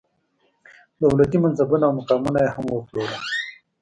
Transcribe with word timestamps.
دولتي 1.03 1.37
منصبونه 1.43 1.83
او 1.87 1.93
مقامونه 1.99 2.39
یې 2.45 2.49
هم 2.55 2.65
وپلورل. 2.71 3.21